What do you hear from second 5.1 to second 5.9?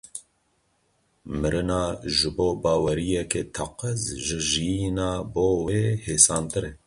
bo wê